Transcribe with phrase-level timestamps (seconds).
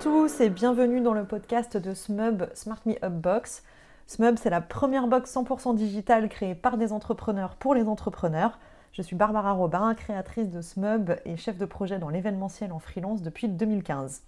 [0.00, 3.62] tous et bienvenue dans le podcast de Smub Smart Me Up Box.
[4.06, 8.58] Smub, c'est la première box 100% digitale créée par des entrepreneurs pour les entrepreneurs.
[8.92, 13.20] Je suis Barbara Robin, créatrice de Smub et chef de projet dans l'événementiel en freelance
[13.20, 14.22] depuis 2015.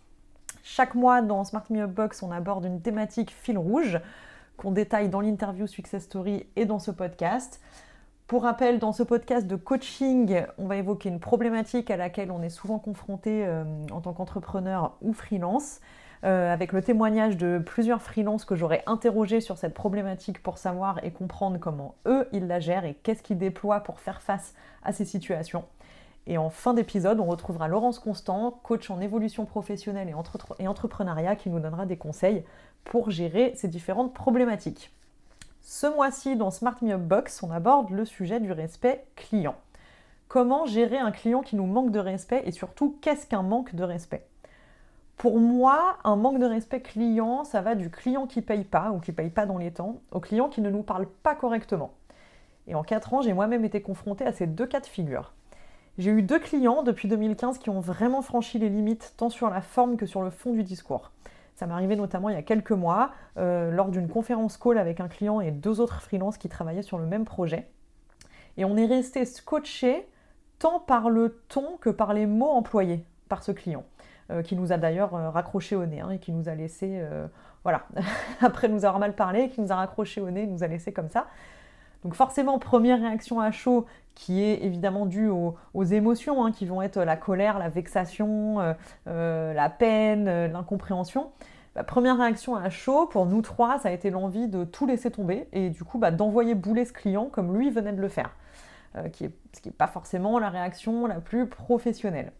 [0.62, 3.98] Chaque mois dans Smart Me Up Box, on aborde une thématique fil rouge
[4.58, 7.62] qu'on détaille dans l'interview Success Story et dans ce podcast.
[8.32, 12.40] Pour rappel, dans ce podcast de coaching, on va évoquer une problématique à laquelle on
[12.40, 15.82] est souvent confronté euh, en tant qu'entrepreneur ou freelance,
[16.24, 21.04] euh, avec le témoignage de plusieurs freelances que j'aurais interrogés sur cette problématique pour savoir
[21.04, 24.94] et comprendre comment eux, ils la gèrent et qu'est-ce qu'ils déploient pour faire face à
[24.94, 25.66] ces situations.
[26.26, 31.36] Et en fin d'épisode, on retrouvera Laurence Constant, coach en évolution professionnelle et, et entrepreneuriat,
[31.36, 32.44] qui nous donnera des conseils
[32.84, 34.90] pour gérer ces différentes problématiques.
[35.64, 39.54] Ce mois-ci, dans Smart Me Up Box, on aborde le sujet du respect client.
[40.26, 43.84] Comment gérer un client qui nous manque de respect et surtout, qu'est-ce qu'un manque de
[43.84, 44.26] respect?
[45.16, 48.98] Pour moi, un manque de respect client, ça va du client qui paye pas ou
[48.98, 51.92] qui paye pas dans les temps au client qui ne nous parle pas correctement.
[52.66, 55.32] Et en 4 ans, j'ai moi-même été confrontée à ces deux cas de figure.
[55.96, 59.60] J'ai eu deux clients depuis 2015 qui ont vraiment franchi les limites tant sur la
[59.60, 61.12] forme que sur le fond du discours.
[61.54, 65.00] Ça m'est arrivé notamment il y a quelques mois, euh, lors d'une conférence call avec
[65.00, 67.68] un client et deux autres freelances qui travaillaient sur le même projet.
[68.56, 70.08] Et on est resté scotché
[70.58, 73.84] tant par le ton que par les mots employés par ce client,
[74.30, 77.02] euh, qui nous a d'ailleurs euh, raccroché au nez hein, et qui nous a laissé,
[77.64, 77.86] voilà,
[78.40, 81.08] après nous avoir mal parlé, qui nous a raccroché au nez, nous a laissé comme
[81.08, 81.26] ça.
[82.04, 86.82] Donc forcément, première réaction à chaud qui est évidemment due aux, émotions, hein, qui vont
[86.82, 88.58] être la colère, la vexation,
[89.06, 91.30] la peine, l'incompréhension.
[91.74, 95.10] La première réaction à chaud, pour nous trois, ça a été l'envie de tout laisser
[95.10, 98.36] tomber et du coup bah, d'envoyer bouler ce client comme lui venait de le faire,
[98.96, 99.08] euh, ce
[99.60, 102.32] qui n'est pas forcément la réaction la plus professionnelle.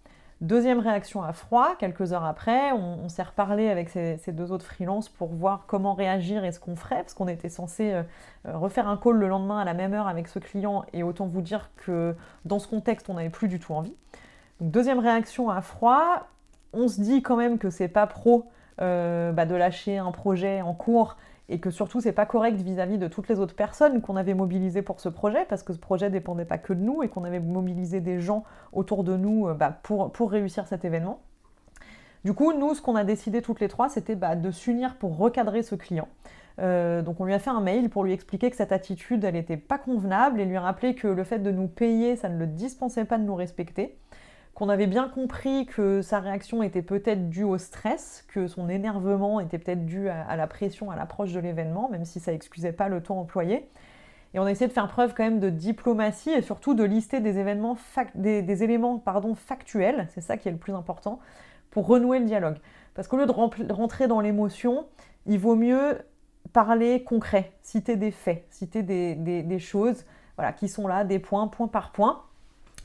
[0.42, 5.08] Deuxième réaction à froid, quelques heures après, on, s'est reparlé avec ces, deux autres freelances
[5.08, 8.02] pour voir comment réagir et ce qu'on ferait, parce qu'on était censé euh,
[8.48, 11.28] euh, refaire un call le lendemain à la même heure avec ce client, et autant
[11.28, 13.94] vous dire que dans ce contexte, on n'avait plus du tout envie.
[14.60, 16.26] Deuxième réaction à froid,
[16.72, 18.50] on se dit quand même que c'est pas pro
[18.80, 22.98] euh, bah, de lâcher un projet en cours et que surtout c'est pas correct vis-à-vis
[22.98, 26.10] de toutes les autres personnes qu'on avait mobilisées pour ce projet parce que ce projet
[26.10, 29.54] dépendait pas que de nous et qu'on avait mobilisé des gens autour de nous euh,
[29.54, 31.20] bah, pour, réussir cet événement.
[32.24, 35.16] Du coup, nous, ce qu'on a décidé toutes les trois, c'était bah, de s'unir pour
[35.16, 36.08] recadrer ce client.
[36.60, 39.34] Euh, donc on lui a fait un mail pour lui expliquer que cette attitude, elle
[39.34, 42.46] n'était pas convenable et lui rappeler que le fait de nous payer, ça ne le
[42.46, 43.96] dispensait pas de nous respecter
[44.54, 49.40] qu'on avait bien compris que sa réaction était peut-être due au stress, que son énervement
[49.40, 52.88] était peut-être dû à, la pression à l'approche de l'événement, même si ça excusait pas
[52.88, 53.70] le temps employé.
[54.34, 57.20] Et on a essayé de faire preuve quand même de diplomatie et surtout de lister
[57.20, 57.76] des, événements
[58.14, 61.18] des, éléments pardon, factuels, c'est ça qui est le plus important,
[61.70, 62.56] pour renouer le dialogue.
[62.94, 64.86] Parce qu'au lieu de rentrer dans l'émotion,
[65.26, 65.98] il vaut mieux
[66.52, 70.04] parler concret, citer des faits, citer des, des choses
[70.36, 72.22] voilà, qui sont là, des points, point par point.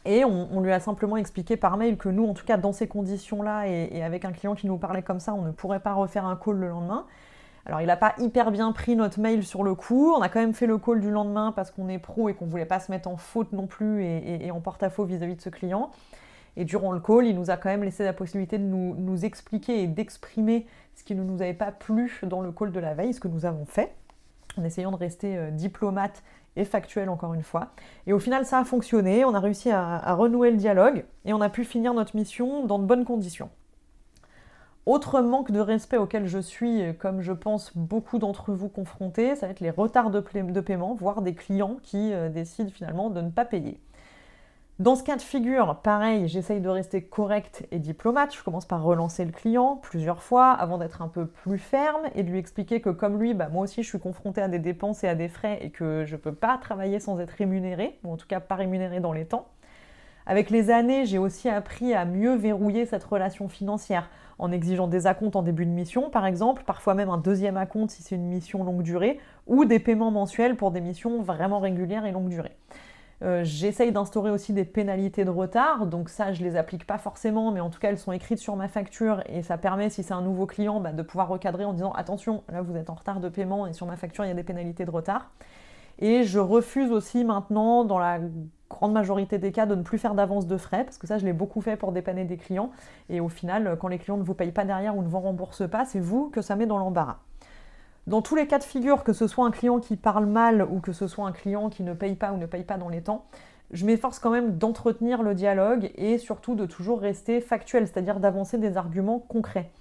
[0.09, 2.87] Et on, lui a simplement expliqué par mail que nous, en tout cas dans ces
[2.87, 6.25] conditions-là, et, avec un client qui nous parlait comme ça, on ne pourrait pas refaire
[6.25, 7.05] un call le lendemain.
[7.65, 10.39] Alors il n'a pas hyper bien pris notre mail sur le coup, on a quand
[10.39, 12.79] même fait le call du lendemain parce qu'on est pro et qu'on ne voulait pas
[12.79, 15.91] se mettre en faute non plus et, en porte-à-faux vis-à-vis de ce client.
[16.55, 19.25] Et durant le call, il nous a quand même laissé la possibilité de nous, nous
[19.25, 20.65] expliquer et d'exprimer
[20.95, 23.27] ce qui ne nous avait pas plu dans le call de la veille, ce que
[23.27, 23.93] nous avons fait,
[24.57, 26.23] en essayant de rester euh, diplomate
[26.57, 27.69] et factuel encore une fois.
[28.07, 31.41] Et au final, ça a fonctionné, on a réussi à, renouer le dialogue et on
[31.41, 33.49] a pu finir notre mission dans de bonnes conditions.
[34.85, 39.45] Autre manque de respect auquel je suis, comme je pense beaucoup d'entre vous confrontés, ça
[39.45, 43.21] va être les retards de, de paiement, voire des clients qui euh, décident finalement de
[43.21, 43.81] ne pas payer.
[44.79, 48.35] Dans ce cas de figure, pareil, j'essaye de rester correct et diplomate.
[48.35, 52.21] Je commence par relancer le client plusieurs fois avant d'être un peu plus ferme et
[52.21, 55.03] de lui expliquer que comme lui, bah, moi aussi je suis confrontée à des dépenses
[55.03, 58.11] et à des frais et que je ne peux pas travailler sans être rémunéré, ou
[58.11, 59.47] en tout cas pas rémunéré dans les temps.
[60.27, 65.07] Avec les années, j'ai aussi appris à mieux verrouiller cette relation financière en exigeant des
[65.07, 68.27] acomptes en début de mission, par exemple, parfois même un deuxième acompte si c'est une
[68.27, 72.55] mission longue durée, ou des paiements mensuels pour des missions vraiment régulières et longue durée.
[73.23, 77.51] Euh, j'essaye d'instaurer aussi des pénalités de retard, donc ça je les applique pas forcément,
[77.51, 80.13] mais en tout cas elles sont écrites sur ma facture et ça permet, si c'est
[80.13, 83.19] un nouveau client, bah, de pouvoir recadrer en disant attention, là vous êtes en retard
[83.19, 85.31] de paiement et sur ma facture il y a des pénalités de retard.
[85.99, 88.19] Et je refuse aussi maintenant, dans la
[88.69, 91.25] grande majorité des cas, de ne plus faire d'avance de frais, parce que ça je
[91.25, 92.69] l'ai beaucoup fait pour dépanner des clients,
[93.09, 95.67] et au final, quand les clients ne vous payent pas derrière ou ne vous remboursent
[95.67, 97.17] pas, c'est vous que ça met dans l'embarras.
[98.07, 100.79] Dans tous les cas de figure, que ce soit un client qui parle mal ou
[100.79, 103.01] que ce soit un client qui ne paye pas ou ne paye pas dans les
[103.01, 103.25] temps,
[103.71, 108.57] je m'efforce quand même d'entretenir le dialogue et surtout de toujours rester factuel, c'est-à-dire d'avancer
[108.57, 109.71] des arguments concrets.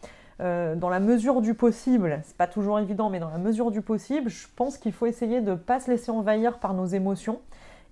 [0.40, 4.28] dans la mesure du possible, c'est pas toujours évident, mais dans la mesure du possible,
[4.28, 7.38] je pense qu'il faut essayer de ne pas se laisser envahir par nos émotions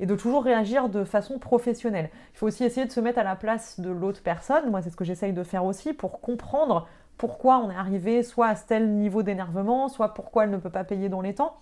[0.01, 2.11] et de toujours réagir de façon professionnelle.
[2.35, 4.91] Il faut aussi essayer de se mettre à la place de l'autre personne, moi c'est
[4.91, 8.91] ce que j'essaye de faire aussi, pour comprendre pourquoi on est arrivé soit à tel
[8.91, 11.57] niveau d'énervement, soit pourquoi elle ne peut pas payer dans les temps.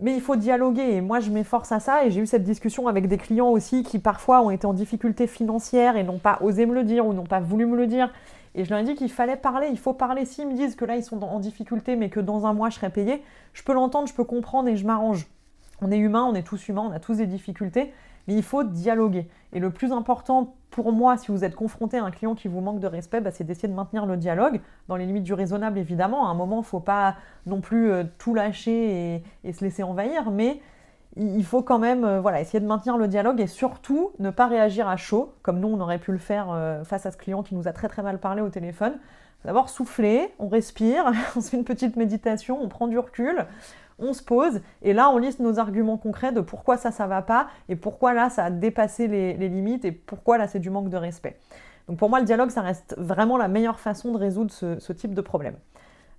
[0.00, 2.88] Mais il faut dialoguer et moi je m'efforce à ça et j'ai eu cette discussion
[2.88, 6.66] avec des clients aussi qui parfois ont été en difficulté financière et n'ont pas osé
[6.66, 8.12] me le dire ou n'ont pas voulu me le dire.
[8.54, 10.24] Et je leur ai dit qu'il fallait parler, il faut parler.
[10.24, 12.76] S'ils me disent que là ils sont en difficulté mais que dans un mois je
[12.76, 15.26] serai payé, je peux l'entendre, je peux comprendre et je m'arrange.
[15.80, 17.92] On est humain, on est tous humains, on a tous des difficultés,
[18.26, 19.28] mais il faut dialoguer.
[19.52, 22.60] Et le plus important pour moi, si vous êtes confronté à un client qui vous
[22.60, 25.78] manque de respect, bah, c'est d'essayer de maintenir le dialogue, dans les limites du raisonnable
[25.78, 26.26] évidemment.
[26.26, 27.16] À un moment, il ne faut pas
[27.46, 30.60] non plus euh, tout lâcher et, se laisser envahir, mais
[31.16, 34.88] il faut quand même euh, essayer de maintenir le dialogue et surtout ne pas réagir
[34.88, 37.54] à chaud, comme nous on aurait pu le faire euh, face à ce client qui
[37.54, 38.94] nous a très très mal parlé au téléphone.
[39.44, 43.46] D'abord souffler, on respire, on se fait une petite méditation, on prend du recul,
[44.02, 47.22] on se pose et là on liste nos arguments concrets de pourquoi ça ça va
[47.22, 50.90] pas et pourquoi là ça a dépassé les, limites et pourquoi là c'est du manque
[50.90, 51.38] de respect.
[51.88, 55.14] Donc pour moi le dialogue ça reste vraiment la meilleure façon de résoudre ce type
[55.14, 55.54] de problème.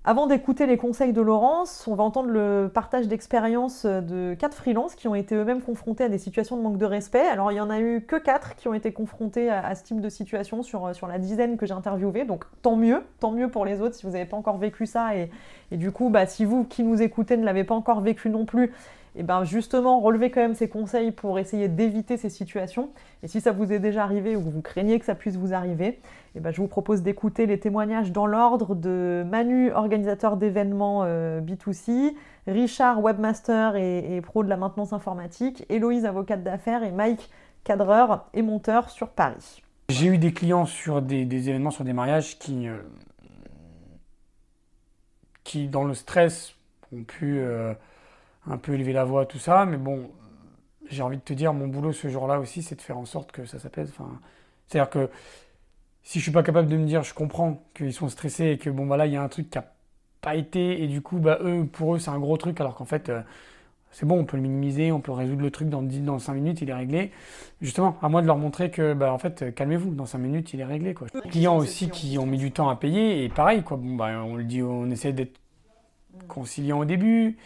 [0.06, 4.96] Avant d'écouter les conseils de Laurence, on va entendre le partage d'expériences de quatre freelances
[4.96, 7.26] qui ont été eux-mêmes confrontés à des situations de manque de respect.
[7.26, 10.02] Alors il y en a eu que quatre qui ont été confrontés à, ce type
[10.02, 13.64] de situation sur, sur la dizaine que j'ai interviewé, donc tant mieux, tant mieux pour
[13.64, 15.32] les autres si vous n'avez pas encore vécu ça et,
[15.72, 18.44] et du coup bah, si vous qui nous écoutez ne l'avez pas encore vécu non
[18.44, 18.74] plus,
[19.16, 22.90] et eh bien justement relevez quand même ces conseils pour essayer d'éviter ces situations.
[23.22, 25.54] Et si ça vous est déjà arrivé ou que vous craignez que ça puisse vous
[25.54, 26.00] arriver, et
[26.38, 31.42] eh ben je vous propose d'écouter les témoignages dans l'ordre de Manu, organisateur d'événements euh,
[31.42, 32.16] B2C,
[32.48, 37.30] Richard, webmaster et, pro de la maintenance informatique, Héloïse, avocate d'affaires et Mike,
[37.64, 39.62] cadreur et monteur sur Paris.
[39.90, 42.80] J'ai eu des clients sur des, événements, sur des mariages qui, euh,
[45.44, 46.56] qui dans le stress,
[46.92, 47.38] ont pu...
[47.38, 47.76] Euh,
[48.48, 49.66] un peu élever la voix, tout ça.
[49.66, 50.10] Mais bon,
[50.90, 53.32] j'ai envie de te dire, mon boulot ce jour-là aussi, c'est de faire en sorte
[53.32, 53.92] que ça s'apaise.
[53.98, 54.20] Enfin,
[54.68, 55.10] C'est-à-dire que
[56.04, 58.70] si je suis pas capable de me dire, je comprends qu'ils sont stressés et que
[58.70, 59.66] bon, bah là, il y a un truc qui a
[60.22, 62.86] pas été, et du coup, bah, eux, pour eux, c'est un gros truc, alors qu'en
[62.86, 63.22] fait, euh,
[63.92, 66.34] c'est bon, on peut le minimiser, on peut résoudre le truc dans, 10, dans 5
[66.34, 67.12] minutes, il est réglé.
[67.62, 70.62] Justement, à moi de leur montrer que, bah, en fait, calmez-vous, dans 5 minutes, il
[70.62, 70.94] est réglé.
[70.94, 71.08] Quoi.
[71.14, 74.24] Les clients aussi qui ont mis du temps à payer, et pareil, quoi, bon, bah,
[74.26, 75.40] on le dit, on essaie d'être
[76.28, 77.38] conciliant au début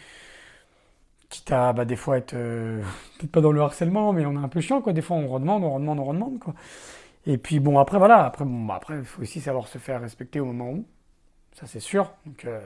[1.28, 2.82] quitte à bah, des fois être euh,
[3.18, 4.92] peut-être pas dans le harcèlement mais on est un peu chiant quoi.
[4.92, 6.54] Des fois on redemande on redemande on redemande quoi.
[7.26, 8.24] Et puis bon après voilà.
[8.24, 10.86] Après bon bah, après il faut aussi savoir se faire respecter au moment où.
[11.52, 12.12] Ça c'est sûr.
[12.26, 12.60] Donc euh,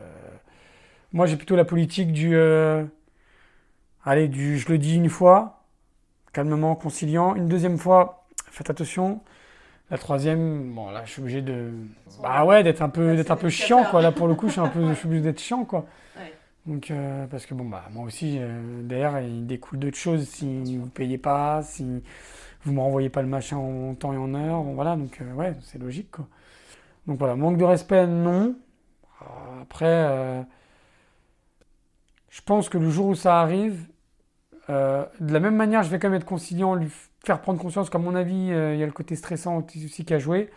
[1.12, 2.85] moi j'ai plutôt la politique du euh,
[4.05, 5.65] allez du je le dis une fois
[6.32, 7.35] calmement conciliant.
[7.35, 9.20] Une deuxième fois faites attention.
[9.91, 11.73] La troisième bon là je suis obligé de
[12.23, 14.00] bah ouais d'être un peu d'être un peu chiant quoi.
[14.00, 15.87] Là pour le coup je suis un peu je suis obligé d'être chiant quoi
[16.67, 20.29] donc, euh, parce que bon, bah, moi aussi, euh, derrière, il découle d'autres choses.
[20.29, 21.82] Si vous ne payez pas, si
[22.62, 25.20] vous ne me renvoyez pas le machin en temps et en heure, bon, voilà, donc
[25.20, 26.29] euh, ouais, c'est logique, quoi.
[27.06, 28.55] Donc voilà, manque de respect, non.
[29.61, 30.44] Après,
[32.31, 33.86] je pense que le jour où ça arrive,
[34.69, 36.89] de la même manière, je vais quand même être conciliant, lui
[37.25, 40.19] faire prendre conscience qu'à mon avis, il y a le côté stressant aussi qui a
[40.19, 40.51] joué,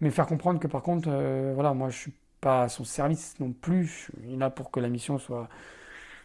[0.00, 1.08] mais faire comprendre que par contre,
[1.54, 2.12] voilà, moi je suis
[2.44, 3.86] pas à son service non plus.
[3.86, 5.48] Je suis là pour que la mission soit,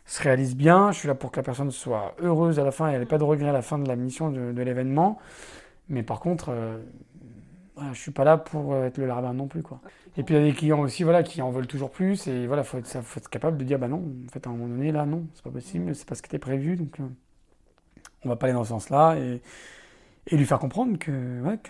[0.06, 0.92] se réalise bien.
[0.92, 3.06] Je suis là pour que la personne soit heureuse à la fin et elle n'ait
[3.06, 5.18] pas de regret à la fin de la mission de, l'événement.
[5.88, 6.78] Mais par contre, euh,
[7.94, 9.64] je suis pas là pour euh, être le larbin non plus.
[9.64, 9.80] Quoi.
[10.18, 12.28] Et puis il y a des clients aussi voilà, qui en veulent toujours plus.
[12.28, 14.68] Et voilà, il faut, être capable de dire bah non, en fait, à un moment
[14.68, 16.76] donné, là, non, c'est pas possible, c'est pas ce qui était prévu.
[16.76, 17.04] Donc, euh,
[18.26, 19.16] on va pas aller dans ce sens-là.
[19.16, 19.42] Et,
[20.32, 21.12] et lui faire comprendre que,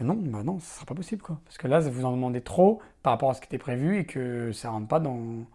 [0.02, 1.22] non, bah non, ce sera pas possible.
[1.22, 1.40] Quoi.
[1.46, 4.06] Parce que là, vous en demandez trop par rapport à ce qui était prévu et
[4.06, 5.46] que ça rentre pas dans,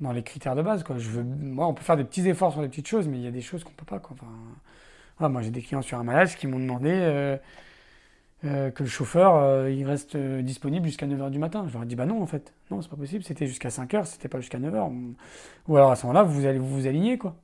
[0.00, 0.82] dans les critères de base.
[0.84, 0.96] Quoi.
[1.24, 3.30] Moi, on peut faire des petits efforts sur des petites choses, mais il y a
[3.30, 3.98] des choses qu'on peut pas.
[3.98, 4.16] Quoi.
[5.16, 7.36] Enfin, moi, j'ai des clients sur un mariage qui m'ont demandé euh,
[8.44, 11.64] euh, que le chauffeur euh, il reste disponible jusqu'à 9h du matin.
[11.68, 14.04] Je leur ai dit, bah non, en fait, non, c'est pas possible, c'était jusqu'à 5h,
[14.04, 15.14] c'était pas jusqu'à 9h.
[15.68, 17.16] Ou alors à ce moment-là, vous allez vous, vous aligner.
[17.16, 17.36] Quoi.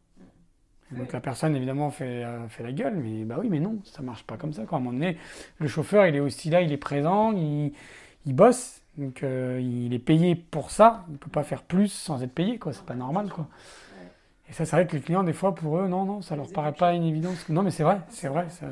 [0.92, 4.02] Donc la personne évidemment fait, euh, fait la gueule, mais bah oui, mais non, ça
[4.02, 4.64] marche pas comme ça.
[4.64, 4.78] Quoi.
[4.78, 5.18] À un moment donné,
[5.58, 7.72] le chauffeur il est aussi là, il est présent, il,
[8.24, 11.04] il bosse, donc euh, il est payé pour ça.
[11.10, 12.72] Il peut pas faire plus sans être payé, quoi.
[12.72, 13.48] C'est pas normal, quoi.
[14.48, 16.50] Et ça, c'est vrai que les clients, des fois, pour eux, non, non, ça leur
[16.50, 17.48] paraît pas une évidence.
[17.48, 18.48] Non, mais c'est vrai, c'est vrai.
[18.48, 18.66] Ça...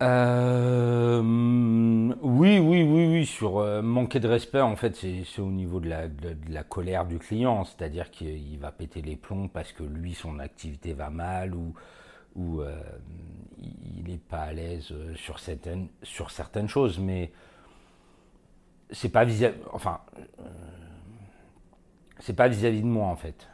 [0.00, 3.26] Euh, oui, oui, oui, oui.
[3.26, 7.64] Sur euh, manquer de respect, en fait, c'est au niveau de la, colère du client.
[7.64, 11.74] C'est-à-dire qu'il va péter les plombs parce que lui, son activité va mal ou,
[12.60, 12.80] euh,
[13.60, 15.88] il n'est pas à l'aise sur certaines,
[16.68, 16.98] choses.
[17.00, 17.32] Mais
[18.90, 19.54] c'est pas visible.
[19.72, 20.00] Enfin,
[22.20, 23.48] c'est pas vis-à-vis de moi en fait.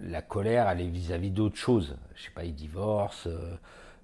[0.00, 1.96] la colère, elle est vis-à-vis d'autres choses.
[2.14, 3.28] Je sais pas, il divorce,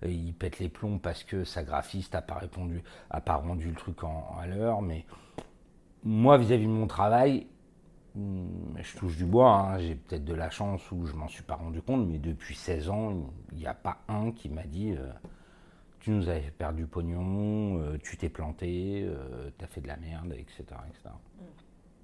[0.02, 3.74] il pète les plombs parce que sa graphiste a pas répondu, a pas rendu le
[3.74, 4.82] truc en, à l'heure.
[4.82, 5.04] Mais
[6.04, 7.46] moi, vis-à-vis de mon travail,
[8.14, 9.56] hmm, je touche du bois.
[9.56, 9.78] Hein.
[9.78, 12.90] J'ai peut-être de la chance où je m'en suis pas rendu compte, mais depuis 16
[12.90, 14.92] ans, il n'y a pas un qui m'a dit.
[14.92, 15.10] Euh,
[16.00, 19.06] tu nous avais perdu pognon, euh, tu t'es planté,
[19.58, 20.64] tu as fait de la merde, etc.
[20.88, 21.10] etc.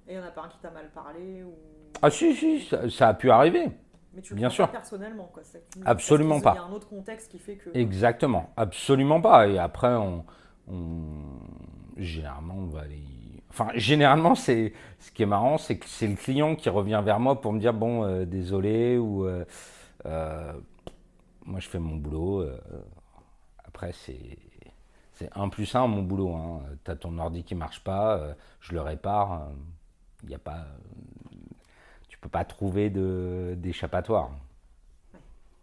[0.07, 1.53] Et il n'y en a pas un qui t'a mal parlé ou...
[2.01, 3.69] Ah si, si, ça, a pu arriver.
[4.13, 4.67] Mais tu le Bien sûr.
[4.67, 5.43] pas personnellement, quoi.
[5.85, 6.53] Absolument pas.
[6.53, 7.69] Il y a un autre contexte qui fait que...
[7.73, 9.47] Exactement, absolument pas.
[9.47, 10.25] Et après, on,
[11.97, 13.03] généralement, on va aller...
[13.49, 17.19] Enfin, généralement, c'est ce qui est marrant, c'est que c'est le client qui revient vers
[17.19, 19.25] moi pour me dire, bon, euh, désolé, ou...
[19.25, 19.45] Euh,
[20.05, 20.53] euh,
[21.45, 22.47] moi, je fais mon boulot.
[23.65, 24.37] après, c'est...
[25.13, 26.35] C'est 1 plus 1 mon boulot.
[26.35, 26.61] Hein.
[26.85, 29.49] Tu as ton ordi qui marche pas, je le répare
[30.23, 30.65] il a pas,
[32.17, 34.31] tu peux pas trouver d'échappatoire.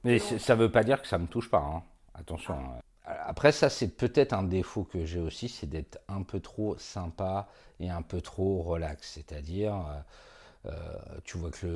[0.04, 1.58] Mais ça ne veut pas dire que ça me touche pas.
[1.58, 1.82] Hein.
[2.14, 2.54] Attention.
[2.54, 2.78] Hein.
[3.04, 7.49] Après, ça, c'est peut-être un défaut que j'ai aussi, c'est d'être un peu trop sympa
[7.80, 9.14] et un peu trop relax.
[9.14, 11.66] C'est-à-dire, euh, euh, tu vois que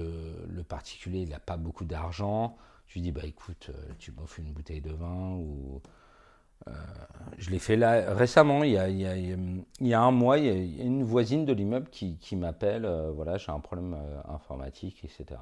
[0.48, 2.56] le, particulier, il n'a pas beaucoup d'argent.
[2.86, 5.82] Tu dis, bah écoute, euh, tu m'offres une bouteille de vin ou
[7.38, 11.44] je l'ai fait là récemment, il y, a, un mois, il y a une voisine
[11.44, 15.40] de l'immeuble qui, m'appelle, euh, voilà, j'ai un problème euh, informatique, etc.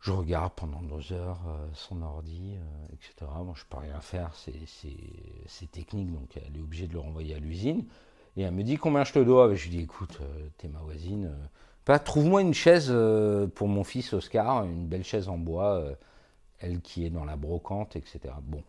[0.00, 1.40] Je regarde pendant deux heures
[1.72, 2.58] son ordi,
[2.92, 3.30] etc.
[3.38, 7.38] Bon, je peux rien faire, c'est technique, donc elle est obligée de le renvoyer à
[7.38, 7.86] l'usine.
[8.36, 9.54] Et elle me dit combien je te dois?
[9.54, 10.18] Je lui dis écoute,
[10.58, 11.32] t'es ma voisine.
[12.04, 12.94] Trouve-moi une chaise
[13.54, 15.82] pour mon fils Oscar, une belle chaise en bois,
[16.58, 18.34] elle qui est dans la brocante, etc.
[18.42, 18.62] Bon,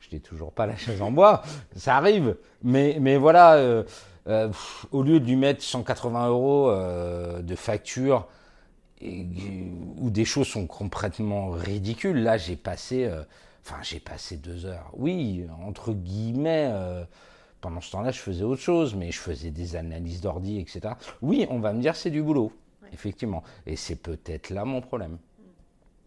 [0.00, 1.42] je n'ai toujours pas la chaise en bois,
[1.76, 2.36] ça arrive.
[2.62, 3.84] Mais, mais voilà, euh,
[4.28, 4.50] euh,
[4.90, 8.28] au lieu de lui mettre 180 euros euh, de facture,
[9.02, 13.10] où des choses sont complètement ridicules, là j'ai passé,
[13.66, 14.92] enfin j'ai passé deux heures.
[14.92, 16.72] Oui, entre guillemets,
[17.60, 20.94] pendant ce temps-là je faisais autre chose, mais je faisais des analyses d'ordi, etc.
[21.20, 22.52] Oui, on va me dire c'est du boulot,
[22.92, 23.42] effectivement.
[23.66, 25.18] Et c'est peut-être là mon problème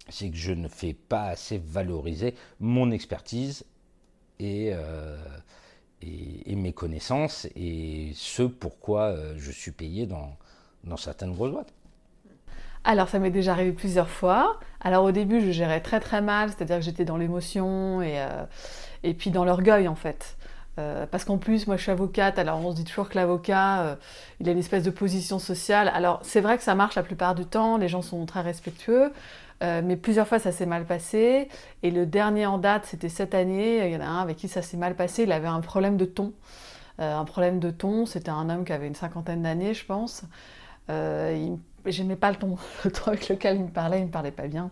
[0.10, 3.66] c'est que je ne fais pas assez valoriser mon expertise
[4.40, 5.18] et, euh,
[6.02, 10.36] et, mes connaissances et ce pourquoi euh, je suis payé dans,
[10.84, 11.74] dans certaines grosses boîtes.
[12.84, 14.60] Alors ça m'est déjà arrivé plusieurs fois.
[14.80, 18.46] Alors au début je gérais très très mal, c'est-à-dire que j'étais dans l'émotion et, euh,
[19.04, 20.38] et puis dans l'orgueil en fait.
[20.76, 23.98] parce qu'en plus, moi je suis avocate, alors on se dit toujours que l'avocat,
[24.42, 25.90] il a une espèce de position sociale.
[25.94, 29.12] Alors c'est vrai que ça marche la plupart du temps, les gens sont très respectueux,
[29.64, 31.50] euh, mais plusieurs fois, ça s'est mal passé.
[31.84, 33.88] Et le dernier en date, c'était cette année.
[33.88, 35.24] Il y en a un avec qui ça s'est mal passé.
[35.24, 36.34] Il avait un problème de ton.
[37.00, 38.06] Euh, un problème de ton.
[38.06, 40.24] C'était un homme qui avait une cinquantaine d'années, je pense.
[40.90, 42.58] Euh, J'aimais pas le ton.
[42.84, 44.72] Le ton avec lequel il me parlait, il me parlait pas bien.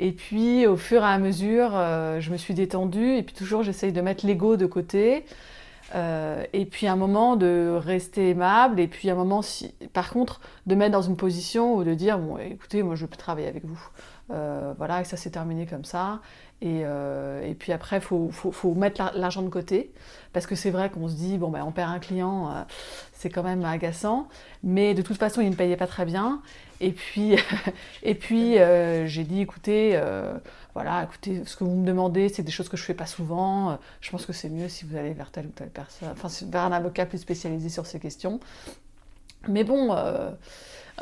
[0.00, 3.16] Et puis, au fur et à mesure, euh, je me suis détendue.
[3.16, 5.24] Et puis, toujours, j'essaye de mettre l'ego de côté.
[5.94, 10.40] Euh, et puis un moment de rester aimable, et puis un moment, si, par contre,
[10.66, 13.64] de mettre dans une position où de dire bon, écoutez, moi je peux travailler avec
[13.64, 13.80] vous.
[14.30, 16.20] Euh, voilà, et ça s'est terminé comme ça.
[16.60, 19.92] Et, euh, et puis après, il faut, faut, mettre l'argent de côté,
[20.32, 22.66] parce que c'est vrai qu'on se dit bon, ben, on perd un client,
[23.12, 24.28] c'est quand même agaçant,
[24.62, 26.42] mais de toute façon, il ne payait pas très bien.
[26.80, 27.36] Et puis,
[28.02, 28.56] et puis
[29.06, 30.00] j'ai dit écoutez,
[30.80, 33.06] voilà, écoutez, ce que vous me demandez, c'est des choses que je ne fais pas
[33.06, 33.70] souvent.
[33.70, 36.28] Euh, je pense que c'est mieux si vous allez vers telle ou telle personne, enfin,
[36.46, 38.38] vers un avocat plus spécialisé sur ces questions.
[39.48, 39.92] Mais bon,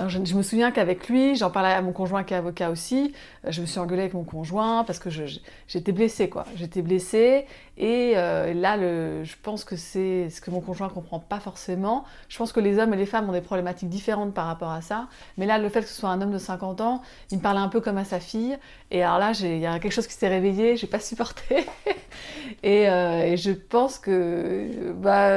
[0.09, 3.51] je, me souviens qu'avec lui, j'en parlais à mon conjoint qui est avocat aussi, euh,
[3.51, 6.45] je me suis engueulée avec mon conjoint parce que j'étais blessée, quoi.
[6.57, 7.47] J'étais blessée
[7.79, 12.05] et euh, là, je pense que c'est ce que mon conjoint comprend pas forcément.
[12.29, 14.81] Je pense que les hommes et les femmes ont des problématiques différentes par rapport à
[14.81, 15.09] ça.
[15.37, 17.61] Mais là, le fait que ce soit un homme de 50 ans, il me parlait
[17.61, 18.57] un peu comme à sa fille.
[18.91, 21.67] Et alors là, il y a quelque chose qui s'est réveillé, j'ai pas supporté.
[22.63, 25.31] et, euh, et, je pense que bah,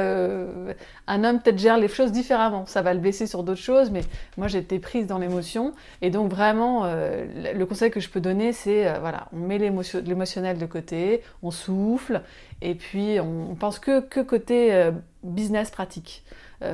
[1.06, 2.64] un homme peut-être gère les choses différemment.
[2.66, 4.02] Ça va le blesser sur d'autres choses, mais
[4.38, 5.72] moi j'étais prise dans l'émotion.
[6.02, 9.58] Et donc vraiment, euh, le conseil que je peux donner, c'est euh, voilà, on met
[9.58, 12.22] l'émotionnel de côté, on souffle,
[12.60, 14.92] et puis on, pense que, côté euh,
[15.22, 16.24] business pratique.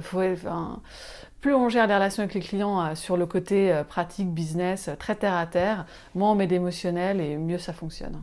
[0.00, 5.14] Faut, plus on gère les relations avec les clients sur le côté pratique, business, très
[5.14, 8.20] terre à terre, moins on met d'émotionnel et mieux ça fonctionne.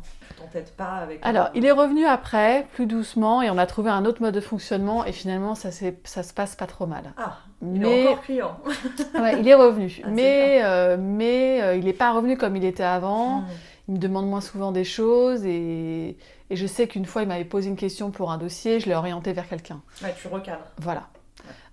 [0.78, 1.20] pas avec.
[1.24, 4.42] Alors, il est revenu après, plus doucement, et on a trouvé un autre mode de
[4.42, 7.14] fonctionnement, et finalement, ça, ça se passe pas trop mal.
[7.18, 8.02] Ah, il mais...
[8.02, 8.58] est encore client.
[9.16, 10.02] ouais, il est revenu.
[10.04, 13.42] Ah, mais euh, mais euh, il n'est pas revenu comme il était avant.
[13.42, 13.46] Hmm.
[13.88, 16.18] Il me demande moins souvent des choses et,
[16.50, 18.96] et je sais qu'une fois il m'avait posé une question pour un dossier, je l'ai
[18.96, 19.82] orienté vers quelqu'un.
[20.02, 20.64] Ouais, tu recadres.
[20.78, 21.10] Voilà.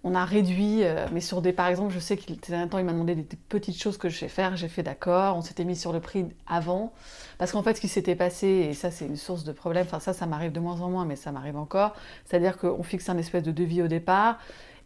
[0.02, 2.85] On a réduit, euh, mais sur des, par exemple, je sais qu'il un temps, il
[2.85, 4.57] m'a demandé des, petites choses que je sais faire.
[4.57, 5.37] J'ai fait d'accord.
[5.37, 6.93] On s'était mis sur le prix avant,
[7.38, 9.85] parce qu'en fait, ce qui s'était passé, et ça, c'est une source de problème.
[9.87, 11.95] Enfin, ça, ça m'arrive de moins en moins, mais ça m'arrive encore.
[12.25, 14.38] C'est-à-dire qu'on fixe un espèce de devis au départ.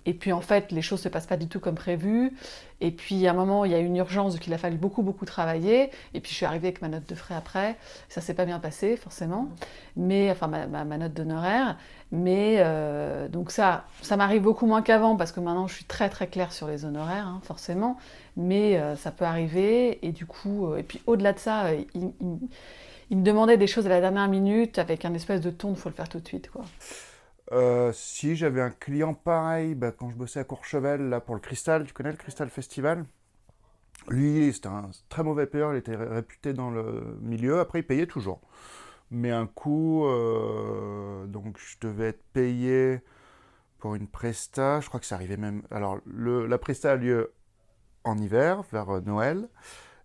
[0.07, 2.33] Et puis en fait, les choses ne se passent pas du tout comme prévu.
[2.81, 5.25] Et puis à un moment, il y a une urgence qu'il a fallu beaucoup, beaucoup
[5.25, 5.91] travailler.
[6.13, 7.77] Et puis je suis arrivée avec ma note de frais après.
[8.09, 9.49] Ça s'est pas bien passé, forcément.
[9.97, 11.79] Mais, enfin, ma, note d'honoraire.
[12.13, 16.09] Mais euh, donc ça, ça m'arrive beaucoup moins qu'avant parce que maintenant je suis très,
[16.09, 17.97] très claire sur les honoraires, hein, forcément.
[18.37, 20.07] Mais euh, ça peut arriver.
[20.07, 22.13] Et du coup, euh, et puis au-delà de ça, il,
[23.11, 25.77] il, me demandait des choses à la dernière minute avec un espèce de ton, il
[25.77, 26.65] faut le faire tout de suite, quoi.
[27.53, 31.41] Euh, si j'avais un client pareil, bah, quand je bossais à Courchevel là, pour le
[31.41, 33.05] Cristal, tu connais le Cristal Festival?
[34.09, 38.07] Lui, c'était un très mauvais payeur, il était réputé dans le milieu, après il payait
[38.07, 38.41] toujours.
[39.11, 43.01] Mais un coup, euh, donc je devais être payé
[43.79, 45.63] pour une presta, je crois que ça arrivait même...
[45.71, 47.33] Alors la presta a lieu
[48.05, 49.49] en hiver, vers euh, Noël.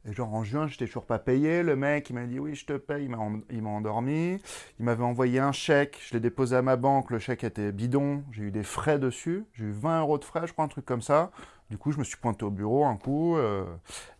[0.05, 1.61] Et genre en juin, j'étais toujours pas payé.
[1.61, 3.09] Le mec, il m'a dit oui, je te paye.
[3.49, 4.39] Il m'a endormi.
[4.79, 5.99] Il m'avait envoyé un chèque.
[6.07, 7.11] Je l'ai déposé à ma banque.
[7.11, 8.23] Le chèque était bidon.
[8.31, 9.45] J'ai eu des frais dessus.
[9.53, 11.31] J'ai eu 20 euros de frais, je crois, un truc comme ça.
[11.69, 13.37] Du coup, je me suis pointé au bureau un coup.
[13.37, 13.65] Euh,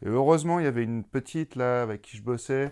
[0.03, 2.71] et heureusement, il y avait une petite là avec qui je bossais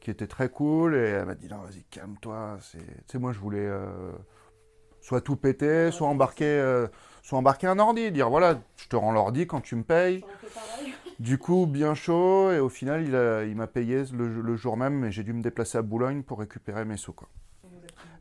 [0.00, 0.94] qui était très cool.
[0.94, 2.58] Et elle m'a dit non, vas-y, calme-toi.
[2.70, 4.12] Tu sais, moi, je voulais euh,
[5.00, 6.86] soit tout péter, soit embarquer, euh,
[7.22, 8.12] soit embarquer un ordi.
[8.12, 10.24] Dire voilà, je te rends l'ordi quand tu me payes.
[11.20, 13.04] Du coup, bien chaud, et au final,
[13.48, 16.84] il, m'a payé le, jour même, mais j'ai dû me déplacer à Boulogne pour récupérer
[16.84, 17.12] mes sous.
[17.12, 17.28] Quoi.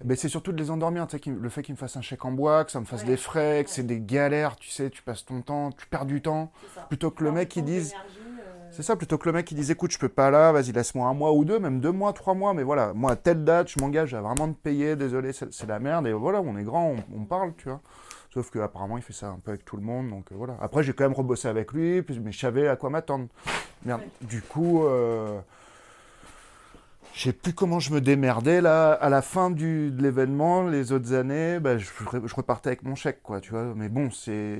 [0.03, 2.65] Ben, c'est surtout de les endormir, le fait qu'il me fasse un chèque en bois,
[2.65, 5.41] que ça me fasse des frais, que c'est des galères, tu sais, tu passes ton
[5.41, 6.51] temps, tu perds du temps,
[6.89, 7.93] plutôt que le mec qui dise...
[7.93, 8.23] Euh,
[8.71, 11.07] c'est ça, plutôt que le mec qui dise écoute, je peux pas là, vas-y, laisse-moi
[11.07, 13.69] un mois ou deux, même deux mois, trois mois, mais voilà, moi à telle date,
[13.69, 16.95] je m'engage à vraiment te payer, désolé, c'est la merde, et voilà, on est grand,
[17.15, 17.81] on parle, tu vois.
[18.33, 20.09] Sauf qu'apparemment, il fait ça un peu avec tout le monde.
[20.09, 20.57] Donc euh, voilà.
[20.59, 23.27] Après, j'ai quand même rebossé avec lui, mais je savais à quoi m'attendre.
[24.21, 25.39] Du coup, euh,
[27.13, 28.93] je sais plus comment je me démerdais là.
[28.93, 31.87] À la fin du, de l'événement, les autres années, bah, je,
[32.35, 33.73] repartais avec mon chèque, quoi, tu vois.
[33.75, 34.57] Mais bon, c'est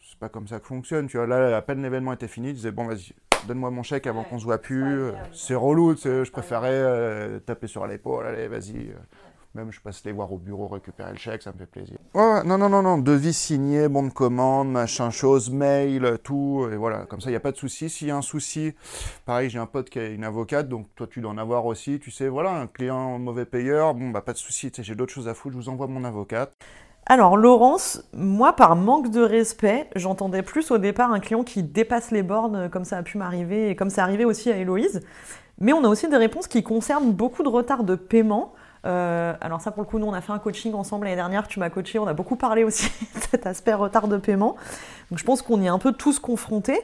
[0.00, 1.26] c'est pas comme ça que fonctionne, tu vois.
[1.26, 3.12] Là, à peine l'événement était fini, je disais bon, vas-y,
[3.46, 5.10] donne-moi mon chèque avant qu'on se voit plus.
[5.34, 8.94] C'est relou, je préférais euh, taper sur l'épaule, allez, vas-y.
[9.54, 11.96] Même je passe les voir au bureau récupérer le chèque, ça me fait plaisir.
[12.16, 17.06] Non, non, non, non, devis signé, bon de commande, machin chose, mail, tout, et voilà,
[17.06, 17.88] comme ça, il n'y a pas de souci.
[17.88, 18.74] S'il y a un souci,
[19.26, 22.00] pareil, j'ai un pote qui est une avocate, donc toi, tu dois en avoir aussi,
[22.00, 25.28] tu sais, voilà, un client mauvais payeur, bon, bah, pas de souci, j'ai d'autres choses
[25.28, 26.52] à foutre, je vous envoie mon avocate.
[27.06, 32.10] Alors, Laurence, moi, par manque de respect, j'entendais plus au départ un client qui dépasse
[32.10, 35.00] les bornes, comme ça a pu m'arriver, et comme ça arrivé aussi à Héloïse.
[35.60, 38.52] Mais on a aussi des réponses qui concernent beaucoup de retard de paiement.
[38.84, 41.48] Euh, alors ça pour le coup, nous on a fait un coaching ensemble l'année dernière,
[41.48, 44.56] tu m'as coaché, on a beaucoup parlé aussi de cet aspect retard de paiement.
[45.10, 46.80] Donc je pense qu'on y est un peu tous confrontés.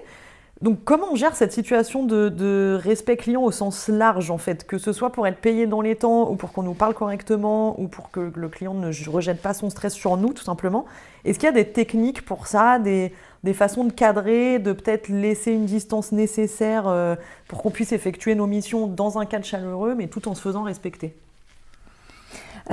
[0.63, 4.77] Donc comment on gère cette situation de, respect client au sens large en fait, que
[4.77, 7.89] ce soit pour être payé dans les temps ou pour qu'on nous parle correctement ou
[7.89, 10.85] pour que le client ne rejette pas son stress sur nous tout simplement.
[11.25, 13.13] Est-ce qu'il y a des techniques pour ça, des,
[13.55, 17.17] façons de cadrer, de peut-être laisser une distance nécessaire euh,
[17.49, 20.63] pour qu'on puisse effectuer nos missions dans un cadre chaleureux mais tout en se faisant
[20.63, 21.15] respecter?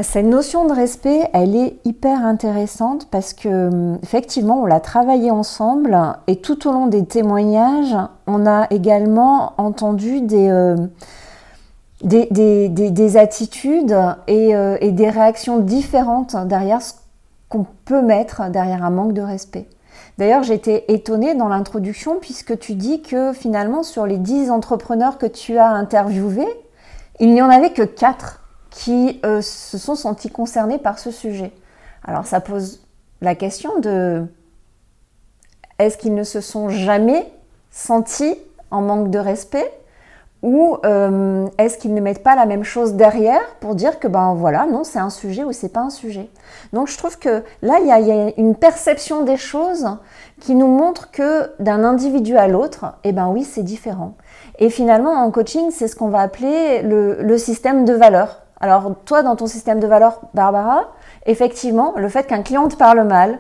[0.03, 5.31] Cette notion de respect, elle est hyper intéressante parce que hum, effectivement, on l'a travaillé
[5.31, 7.95] ensemble et tout au long des témoignages,
[8.27, 10.75] on a également entendu des, euh,
[12.03, 13.91] des, attitudes
[14.29, 16.93] euh, et, des réactions différentes derrière ce
[17.49, 19.67] qu'on peut mettre derrière un manque de respect.
[20.19, 25.25] D'ailleurs, j'étais étonnée dans l'introduction puisque tu dis que finalement, sur les 10 entrepreneurs que
[25.25, 26.47] tu as interviewés,
[27.19, 31.51] il n'y en avait que 4 qui euh, se sont sentis concernés par ce sujet.
[32.03, 32.81] Alors ça pose
[33.21, 34.25] la question de
[35.79, 37.31] est-ce qu'ils ne se sont jamais
[37.71, 38.35] sentis
[38.71, 39.71] en manque de respect
[40.43, 44.35] ou euh, est-ce qu'ils ne mettent pas la même chose derrière pour dire que ben
[44.35, 46.29] voilà non c'est un sujet ou c'est pas un sujet?
[46.73, 49.87] Donc je trouve que là il y, a, une perception des choses
[50.39, 54.13] qui nous montre que d'un individu à l'autre eh ben oui c'est différent.
[54.59, 58.91] Et finalement en coaching c'est ce qu'on va appeler le, le système de valeurs alors
[59.05, 60.87] toi, dans ton système de valeurs, Barbara,
[61.25, 63.39] effectivement, le fait qu'un client te parle mal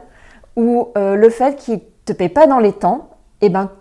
[0.55, 3.09] ou euh, le fait qu'il te paie pas dans les temps,
[3.41, 3.71] eh ben,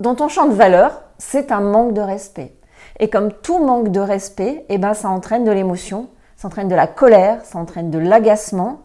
[0.00, 2.52] dans ton champ de valeurs, c'est un manque de respect.
[2.98, 6.74] Et comme tout manque de respect, eh ben, ça entraîne de l'émotion, ça entraîne de
[6.74, 8.80] la colère, ça entraîne de l'agacement.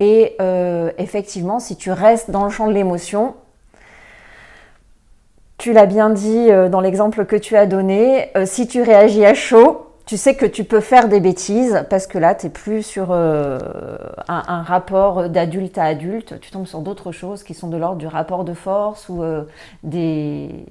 [0.00, 3.34] Et euh, effectivement, si tu restes dans le champ de l'émotion,
[5.58, 9.34] tu l'as bien dit euh, dans l'exemple que tu as donné, si tu réagis à
[9.34, 12.82] chaud, tu sais que tu peux faire des bêtises parce que là, tu n'es plus
[12.82, 13.58] sur euh,
[14.28, 18.06] un, rapport d'adulte à adulte, tu tombes sur d'autres choses qui sont de l'ordre du
[18.06, 19.44] rapport de force ou euh,
[19.84, 20.66] des,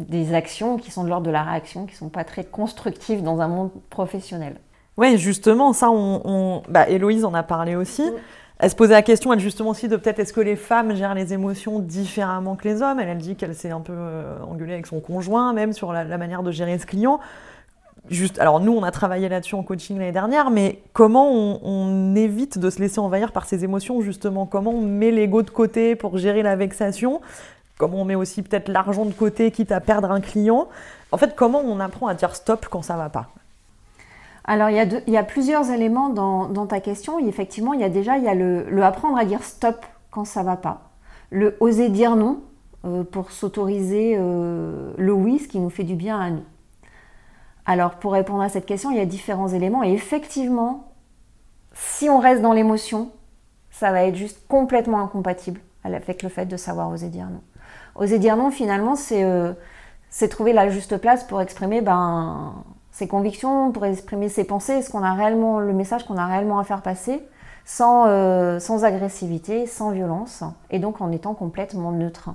[0.00, 3.22] des actions qui sont de l'ordre de la réaction, qui ne sont pas très constructives
[3.22, 4.56] dans un monde professionnel.
[4.98, 8.04] Oui, justement, ça, on, Bah, Héloïse en a parlé aussi.
[8.58, 11.14] Elle se posait la question, elle justement aussi, de peut-être est-ce que les femmes gèrent
[11.14, 13.00] les émotions différemment que les hommes?
[13.00, 16.04] Elle, elle dit qu'elle s'est un peu euh, engueulée avec son conjoint, même sur la,
[16.18, 17.18] manière de gérer ce client.
[18.38, 22.68] Alors nous, on a travaillé là-dessus en coaching l'année dernière, mais comment on, évite de
[22.68, 24.44] se laisser envahir par ces émotions, justement?
[24.44, 27.22] Comment on met l'ego de côté pour gérer la vexation?
[27.78, 30.68] Comment on met aussi peut-être l'argent de côté, quitte à perdre un client?
[31.12, 33.30] En fait, comment on apprend à dire stop quand ça va pas?
[34.44, 37.18] Alors, il y, a plusieurs éléments dans, ta question.
[37.18, 40.42] effectivement, il y a déjà il y a le, apprendre à dire stop quand ça
[40.42, 40.90] va pas.
[41.30, 42.40] Le oser dire non
[42.84, 46.44] euh, pour s'autoriser euh, le oui, ce qui nous fait du bien à nous.
[47.66, 49.82] Alors, pour répondre à cette question, il y a différents éléments.
[49.82, 50.92] Et effectivement,
[51.72, 53.10] si on reste dans l'émotion,
[53.70, 57.40] ça va être juste complètement incompatible avec le fait de savoir oser dire non.
[57.94, 59.52] Oser dire non, finalement, c'est euh,
[60.30, 62.54] trouver la juste place pour exprimer ben,
[62.90, 66.58] ses convictions, pour exprimer ses pensées, ce qu'on a réellement, le message qu'on a réellement
[66.58, 67.22] à faire passer,
[67.64, 72.30] sans, euh, sans agressivité, sans violence, et donc en étant complètement neutre.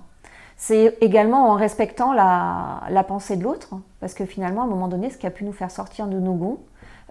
[0.61, 5.09] C'est également en respectant la, pensée de l'autre, parce que finalement, à un moment donné,
[5.09, 6.59] ce qui a pu nous faire sortir de nos gonds,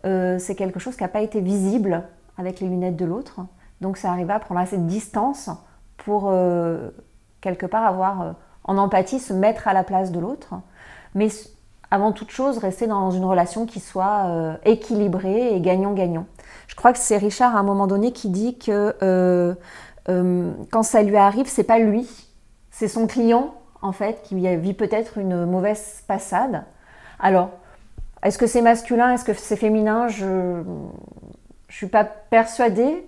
[0.06, 2.04] euh, c'est quelque chose qui n'a pas été visible
[2.37, 3.40] avec les lunettes de l'autre.
[3.80, 5.50] Donc ça arrive à prendre assez de distance
[5.96, 6.90] pour euh,
[7.40, 10.54] quelque part avoir en empathie, se mettre à la place de l'autre.
[11.14, 11.28] Mais
[11.90, 16.26] avant toute chose, rester dans une relation qui soit euh, équilibrée et gagnant-gagnant.
[16.66, 19.54] Je crois que c'est Richard à un moment donné qui dit que euh,
[20.08, 22.06] euh, quand ça lui arrive, c'est pas lui,
[22.78, 26.62] c'est son client en fait qui vit peut-être une mauvaise passade.
[27.18, 27.50] Alors,
[28.22, 30.06] est-ce que c'est masculin, est-ce que c'est féminin?
[30.06, 30.62] Je ne
[31.68, 33.04] suis pas persuadée.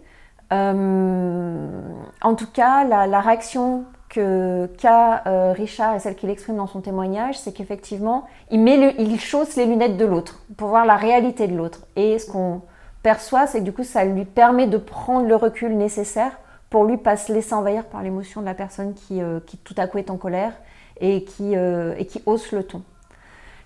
[0.50, 6.66] en tout cas, la, la réaction que qu'a euh, Richard et celle qu'il exprime dans
[6.66, 10.96] son témoignage, c'est qu'effectivement, il, met il chausse les lunettes de l'autre pour voir la
[10.96, 11.82] réalité de l'autre.
[11.94, 12.62] Et ce qu'on
[13.04, 16.32] perçoit, c'est que du coup, ça lui permet de prendre le recul nécessaire
[16.70, 19.74] pour lui pas se laisser envahir par l'émotion de la personne qui, euh, qui, tout
[19.76, 20.52] à coup est en colère
[21.00, 22.82] et qui, euh, et qui hausse le ton.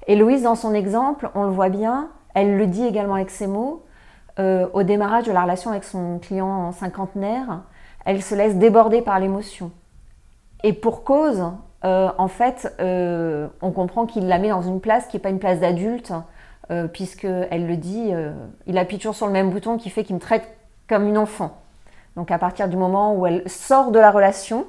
[0.06, 3.46] Et Louise, dans son exemple, on le voit bien, elle le dit également avec ses
[3.46, 3.84] mots,
[4.36, 7.62] au démarrage de la relation avec son client cinquantenaire,
[8.04, 9.70] elle se laisse déborder par l'émotion.
[10.64, 11.44] Et pour cause,
[11.84, 15.28] euh, en fait, euh, on comprend qu'il la met dans une place qui n'est pas
[15.28, 16.12] une place d'adulte,
[16.70, 18.12] euh, puisqu'elle le dit,
[18.66, 20.48] il appuie toujours sur le même bouton qui fait qu'il me traite
[20.88, 21.60] comme une enfant.
[22.16, 24.66] Donc à partir du moment où elle sort de la relation,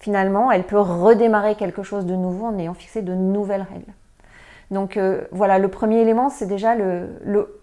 [0.00, 3.92] finalement, elle peut redémarrer quelque chose de nouveau en ayant fixé de nouvelles règles.
[4.70, 4.98] Donc
[5.32, 7.60] voilà, le premier élément, c'est déjà le,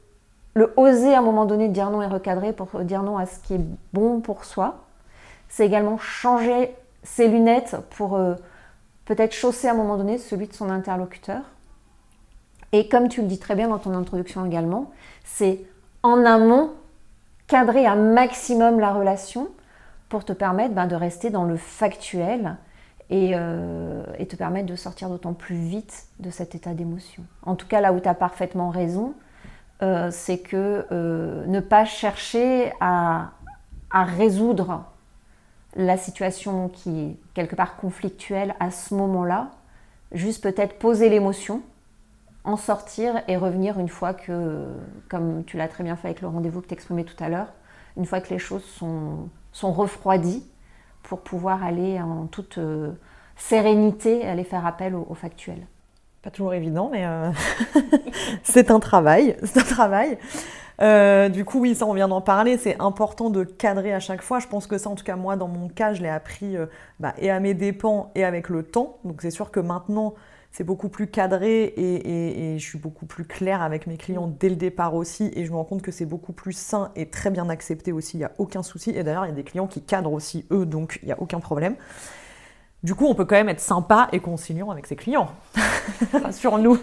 [0.75, 3.55] oser à un moment donné dire non et recadrer pour dire non à ce qui
[3.55, 3.61] est
[3.93, 4.85] bon pour soi.
[5.49, 8.33] C'est également changer ses lunettes pour euh,
[9.05, 11.41] peut-être chausser à un moment donné celui de son interlocuteur.
[12.71, 14.91] Et comme tu le dis très bien dans ton introduction également,
[15.23, 15.61] c'est
[16.03, 16.71] en amont
[17.47, 19.49] cadrer un maximum la relation
[20.09, 22.57] pour te permettre ben, de rester dans le factuel
[23.11, 27.23] euh, et, te permettre de sortir d'autant plus vite de cet état d'émotion.
[27.43, 29.13] En tout cas, là où tu as parfaitement raison,
[29.81, 30.85] euh, c'est que
[31.45, 33.31] ne pas chercher à,
[33.91, 34.85] à résoudre
[35.75, 39.51] la situation qui est quelque part conflictuelle à ce moment-là,
[40.11, 41.61] juste peut-être poser l'émotion,
[42.45, 44.67] en sortir et revenir une fois que,
[45.09, 47.47] comme tu l'as très bien fait avec le rendez-vous que tu exprimais tout à l'heure,
[47.97, 50.45] une fois que les choses sont, sont refroidies
[51.03, 52.91] pour pouvoir aller en toute euh,
[53.35, 55.67] sérénité aller faire appel au, factuel.
[56.21, 57.31] Pas toujours évident, mais euh,
[58.43, 59.37] c'est un travail.
[59.43, 60.17] C'est un travail.
[60.81, 62.57] Euh, du coup, oui, ça, on vient d'en parler.
[62.57, 64.39] C'est important de cadrer à chaque fois.
[64.39, 66.57] Je pense que ça, en tout cas, moi, dans mon cas, je l'ai appris
[66.99, 68.97] bah, et à mes dépens et avec le temps.
[69.03, 70.15] Donc, c'est sûr que maintenant,
[70.55, 74.55] c'est beaucoup plus cadré et, je suis beaucoup plus claire avec mes clients dès le
[74.55, 75.29] départ aussi.
[75.35, 78.15] Et je me rends compte que c'est beaucoup plus sain et très bien accepté aussi.
[78.15, 78.91] Il n'y a aucun souci.
[78.91, 81.21] Et d'ailleurs, il y a des clients qui cadrent aussi, eux, donc il n'y a
[81.21, 81.75] aucun problème.
[82.83, 85.27] Du coup, on peut quand même être sympa et conciliant avec ses clients.
[86.31, 86.77] Sur nous.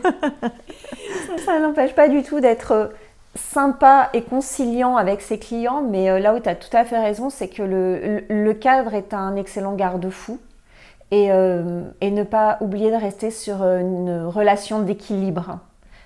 [1.47, 2.93] ça n'empêche pas du tout d'être
[3.35, 7.01] sympa et conciliant avec ses clients, mais euh, là où tu as tout à fait
[7.01, 10.39] raison, c'est que le, cadre est un excellent garde-fou
[11.13, 15.59] euh, et, ne pas oublier de rester sur une relation d'équilibre.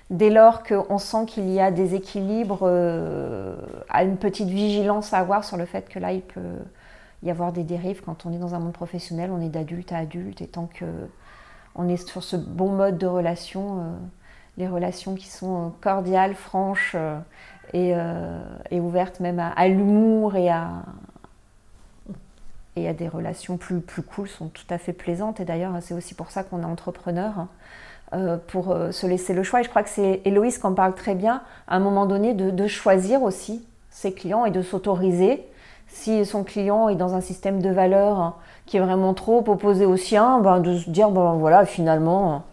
[0.09, 3.55] Dès lors qu'on sent qu'il y a des équilibres, euh,
[3.89, 6.41] à une petite vigilance à avoir sur le fait que là, il peut
[7.23, 9.99] y avoir des dérives quand on est dans un monde professionnel, on est d'adulte à
[9.99, 13.83] adulte, et tant qu'on est sur ce bon mode de relation,
[14.57, 16.95] les relations qui sont cordiales, franches
[17.73, 17.95] et,
[18.79, 20.83] ouvertes même à, l'humour et à,
[22.77, 25.39] et à des relations plus, plus cool sont tout à fait plaisantes.
[25.39, 27.33] Et d'ailleurs, c'est aussi pour ça qu'on est entrepreneur.
[27.37, 27.47] Hein,
[28.47, 29.59] pour se laisser le choix.
[29.59, 32.33] Et je crois que c'est Héloïse qui en parle très bien, à un moment donné,
[32.33, 35.45] de choisir aussi ses clients et de s'autoriser
[35.87, 39.97] si son client est dans un système de valeurs qui est vraiment trop opposé au
[39.97, 42.43] sien, ben de se dire, ben voilà, finalement,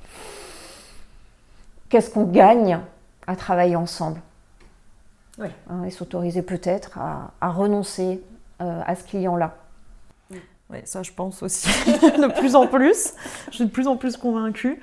[1.88, 2.78] qu'est-ce qu'on gagne
[3.26, 4.20] à travailler ensemble?
[5.40, 8.22] Hein, Et s'autoriser peut-être à, renoncer
[8.60, 9.56] euh, à ce client-là.
[10.70, 13.14] Oui, ça je pense aussi de plus en plus.
[13.50, 14.80] Je suis de plus en plus convaincue.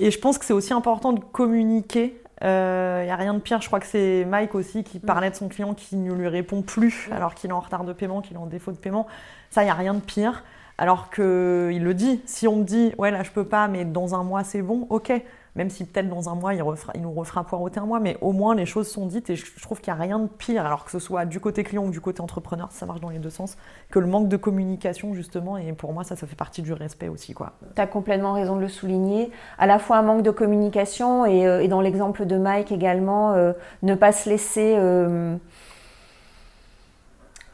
[0.00, 3.38] Et je pense que c'est aussi important de communiquer il euh, n'y a rien de
[3.38, 5.02] pire, je crois que c'est Mike aussi qui mm.
[5.02, 7.12] parlait de son client qui ne lui répond plus mm.
[7.12, 9.06] alors qu'il est en retard de paiement, qu'il est en défaut de paiement.
[9.50, 10.44] Ça, il n'y a rien de pire.
[10.76, 14.16] Alors qu'il le dit, si on me dit, ouais là je peux pas, mais dans
[14.16, 15.12] un mois c'est bon, ok
[15.56, 16.62] même si peut-être dans un mois, il,
[17.00, 19.80] nous refera poireauter un mois, mais au moins les choses sont dites et je, trouve
[19.80, 22.00] qu'il n'y a rien de pire, alors que ce soit du côté client ou du
[22.00, 23.56] côté entrepreneur, ça marche dans les deux sens,
[23.90, 27.08] que le manque de communication justement, et pour moi ça, ça fait partie du respect
[27.08, 27.34] aussi.
[27.74, 31.46] Tu as complètement raison de le souligner, à la fois un manque de communication et,
[31.46, 34.74] euh, dans l'exemple de Mike également, euh, ne pas se laisser...
[34.76, 35.36] Euh,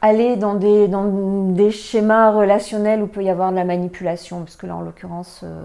[0.01, 4.75] aller dans des, schémas relationnels où peut y avoir de la manipulation, parce que là,
[4.75, 5.61] en l'occurrence, euh,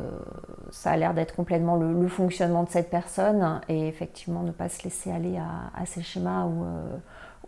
[0.71, 4.85] ça a l'air d'être complètement le, fonctionnement de cette personne, et effectivement, ne pas se
[4.85, 6.99] laisser aller à, ces schémas où, euh,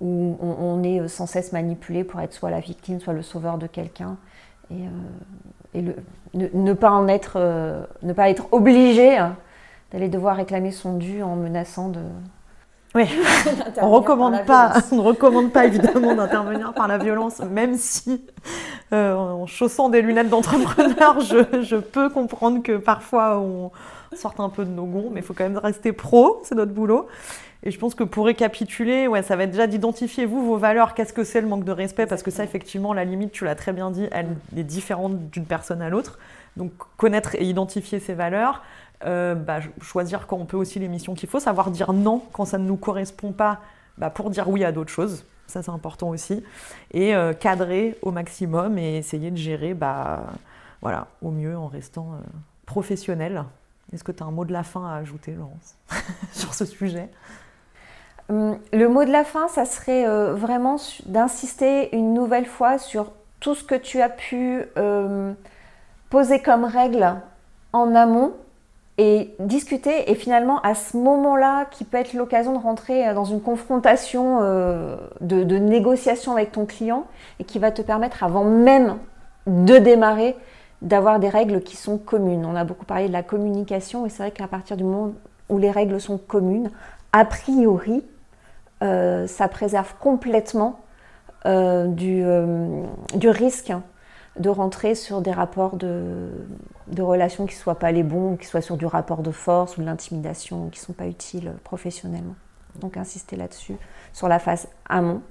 [0.00, 4.16] on, est sans cesse manipulé pour être soit la victime, soit le sauveur de quelqu'un,
[4.70, 4.86] et,
[5.76, 5.92] euh,
[6.34, 7.38] le, ne, pas en être,
[8.02, 9.18] ne pas être obligé
[9.92, 12.00] d'aller devoir réclamer son dû en menaçant de,
[12.94, 13.04] oui,
[13.82, 18.22] on recommande pas, on ne recommande pas évidemment d'intervenir par la violence, même si
[18.92, 23.70] euh, en chaussant des lunettes d'entrepreneur, je, peux comprendre que parfois on
[24.16, 26.72] sorte un peu de nos gonds, mais il faut quand même rester pro, c'est notre
[26.72, 27.08] boulot.
[27.64, 30.94] Et je pense que pour récapituler, ouais, ça va être déjà d'identifier vous vos valeurs,
[30.94, 33.56] qu'est-ce que c'est le manque de respect, parce que ça effectivement, la limite, tu l'as
[33.56, 36.18] très bien dit, elle est différente d'une personne à l'autre.
[36.56, 38.62] Donc connaître et identifier ses valeurs,
[39.04, 42.44] euh, bah, choisir quand on peut aussi les missions qu'il faut, savoir dire non quand
[42.44, 43.60] ça ne nous correspond pas
[43.96, 45.24] bah, pour dire oui à d'autres choses.
[45.46, 46.44] Ça, c'est important aussi.
[46.92, 50.24] Et euh, cadrer au maximum et essayer de gérer bah,
[50.82, 52.26] voilà, au mieux en restant euh,
[52.66, 53.44] professionnel.
[53.92, 55.76] Est-ce que tu as un mot de la fin à ajouter, Laurence,
[56.32, 57.08] sur ce sujet?
[58.28, 63.54] Hum, Le mot de la fin, ça serait vraiment d'insister une nouvelle fois sur tout
[63.54, 64.64] ce que tu as pu
[66.10, 67.14] poser comme règle
[67.72, 68.34] en amont
[68.98, 73.24] et discuter et finalement à ce moment-là qui peut être l'occasion de rentrer euh, dans
[73.24, 77.06] une confrontation euh, de, négociation avec ton client
[77.38, 78.98] et qui va te permettre avant même
[79.46, 80.36] de démarrer
[80.82, 82.44] d'avoir des règles qui sont communes.
[82.44, 85.12] On a beaucoup parlé de la communication et c'est vrai qu'à partir du moment
[85.48, 86.70] où les règles sont communes,
[87.12, 88.04] a priori,
[88.82, 90.80] euh, ça préserve complètement
[91.46, 92.22] du,
[93.14, 93.72] du risque
[94.38, 96.30] de rentrer sur des rapports de,
[96.98, 99.80] relations qui ne soient pas les bons, qui soient sur du rapport de force ou
[99.80, 102.36] de l'intimidation, qui ne sont pas utiles professionnellement.
[102.80, 103.76] Donc insister là-dessus,
[104.12, 105.22] sur la phase amont,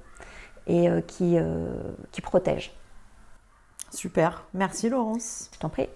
[0.66, 1.66] et euh, qui, euh,
[2.12, 2.72] qui protège.
[3.90, 5.50] Super, merci Laurence.
[5.54, 5.88] Je t'en prie.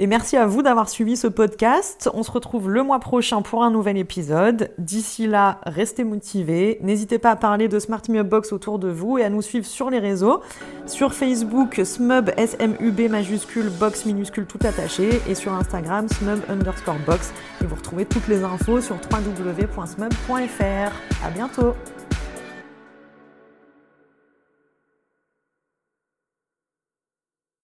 [0.00, 2.08] Et merci à vous d'avoir suivi ce podcast.
[2.14, 4.70] On se retrouve le mois prochain pour un nouvel épisode.
[4.78, 6.78] D'ici là, restez motivés.
[6.82, 9.90] N'hésitez pas à parler de Smart Box autour de vous et à nous suivre sur
[9.90, 10.40] les réseaux.
[10.86, 15.20] Sur Facebook, SMUB, S-M-U-B majuscule, box minuscule tout attaché.
[15.28, 17.32] Et sur Instagram, SMUB underscore box.
[17.60, 20.92] Et vous retrouvez toutes les infos sur www.smub.fr.
[21.26, 21.74] À bientôt!